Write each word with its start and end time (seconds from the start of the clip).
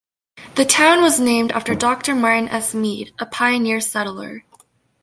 The 0.55 0.65
town 0.65 1.01
was 1.03 1.19
named 1.19 1.51
after 1.51 1.75
Doctor 1.75 2.15
Martin 2.15 2.49
S. 2.49 2.73
Mead, 2.73 3.13
a 3.19 3.27
pioneer 3.27 3.79
settler. 3.79 4.43